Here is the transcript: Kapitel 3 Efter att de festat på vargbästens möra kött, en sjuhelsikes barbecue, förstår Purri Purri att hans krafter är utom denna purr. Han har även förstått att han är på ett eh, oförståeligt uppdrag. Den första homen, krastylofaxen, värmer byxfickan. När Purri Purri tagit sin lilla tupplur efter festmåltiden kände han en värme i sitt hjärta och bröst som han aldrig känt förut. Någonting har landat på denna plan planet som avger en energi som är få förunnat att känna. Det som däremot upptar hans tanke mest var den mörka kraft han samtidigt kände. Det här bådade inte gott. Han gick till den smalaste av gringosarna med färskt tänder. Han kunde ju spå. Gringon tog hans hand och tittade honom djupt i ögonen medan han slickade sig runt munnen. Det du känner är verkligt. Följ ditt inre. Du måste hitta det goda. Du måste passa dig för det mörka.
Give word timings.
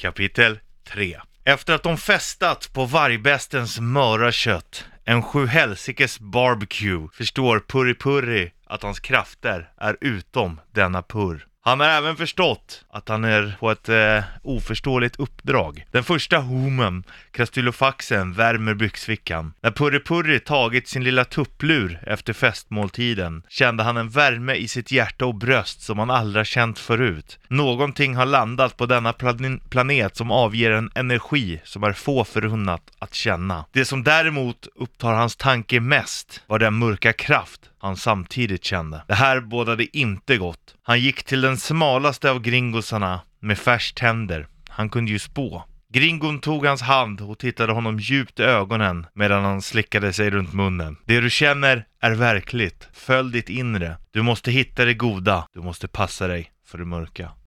Kapitel 0.00 0.58
3 0.88 1.20
Efter 1.44 1.74
att 1.74 1.82
de 1.82 1.96
festat 1.96 2.70
på 2.72 2.84
vargbästens 2.84 3.80
möra 3.80 4.32
kött, 4.32 4.84
en 5.04 5.22
sjuhelsikes 5.22 6.20
barbecue, 6.20 7.08
förstår 7.12 7.60
Purri 7.60 7.94
Purri 7.94 8.52
att 8.66 8.82
hans 8.82 9.00
krafter 9.00 9.70
är 9.76 9.96
utom 10.00 10.60
denna 10.72 11.02
purr. 11.02 11.46
Han 11.66 11.80
har 11.80 11.86
även 11.86 12.16
förstått 12.16 12.84
att 12.90 13.08
han 13.08 13.24
är 13.24 13.56
på 13.60 13.70
ett 13.70 13.88
eh, 13.88 14.24
oförståeligt 14.42 15.16
uppdrag. 15.16 15.86
Den 15.90 16.04
första 16.04 16.38
homen, 16.38 17.04
krastylofaxen, 17.30 18.32
värmer 18.32 18.74
byxfickan. 18.74 19.52
När 19.60 19.70
Purri 19.70 20.00
Purri 20.00 20.40
tagit 20.40 20.88
sin 20.88 21.04
lilla 21.04 21.24
tupplur 21.24 21.98
efter 22.06 22.32
festmåltiden 22.32 23.42
kände 23.48 23.82
han 23.82 23.96
en 23.96 24.08
värme 24.08 24.54
i 24.54 24.68
sitt 24.68 24.92
hjärta 24.92 25.26
och 25.26 25.34
bröst 25.34 25.82
som 25.82 25.98
han 25.98 26.10
aldrig 26.10 26.46
känt 26.46 26.78
förut. 26.78 27.38
Någonting 27.48 28.16
har 28.16 28.26
landat 28.26 28.76
på 28.76 28.86
denna 28.86 29.12
plan 29.12 29.60
planet 29.70 30.16
som 30.16 30.30
avger 30.30 30.70
en 30.70 30.90
energi 30.94 31.60
som 31.64 31.84
är 31.84 31.92
få 31.92 32.24
förunnat 32.24 32.82
att 32.98 33.14
känna. 33.14 33.64
Det 33.72 33.84
som 33.84 34.04
däremot 34.04 34.68
upptar 34.74 35.12
hans 35.12 35.36
tanke 35.36 35.80
mest 35.80 36.42
var 36.46 36.58
den 36.58 36.74
mörka 36.74 37.12
kraft 37.12 37.60
han 37.86 37.96
samtidigt 37.96 38.64
kände. 38.64 39.04
Det 39.08 39.14
här 39.14 39.40
bådade 39.40 39.96
inte 39.98 40.36
gott. 40.36 40.74
Han 40.82 41.00
gick 41.00 41.24
till 41.24 41.40
den 41.40 41.56
smalaste 41.56 42.30
av 42.30 42.40
gringosarna 42.40 43.20
med 43.40 43.58
färskt 43.58 43.98
tänder. 43.98 44.46
Han 44.68 44.90
kunde 44.90 45.10
ju 45.12 45.18
spå. 45.18 45.62
Gringon 45.92 46.40
tog 46.40 46.66
hans 46.66 46.82
hand 46.82 47.20
och 47.20 47.38
tittade 47.38 47.72
honom 47.72 47.98
djupt 47.98 48.40
i 48.40 48.42
ögonen 48.42 49.06
medan 49.14 49.44
han 49.44 49.62
slickade 49.62 50.12
sig 50.12 50.30
runt 50.30 50.52
munnen. 50.52 50.96
Det 51.04 51.20
du 51.20 51.30
känner 51.30 51.86
är 52.00 52.12
verkligt. 52.12 52.88
Följ 52.92 53.32
ditt 53.32 53.48
inre. 53.48 53.96
Du 54.10 54.22
måste 54.22 54.50
hitta 54.50 54.84
det 54.84 54.94
goda. 54.94 55.46
Du 55.52 55.60
måste 55.60 55.88
passa 55.88 56.26
dig 56.26 56.50
för 56.66 56.78
det 56.78 56.84
mörka. 56.84 57.30